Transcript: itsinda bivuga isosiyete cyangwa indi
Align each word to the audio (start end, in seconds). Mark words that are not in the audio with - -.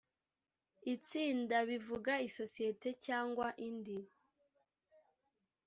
itsinda 0.93 1.57
bivuga 1.69 2.13
isosiyete 2.27 2.89
cyangwa 3.05 3.47
indi 3.67 3.99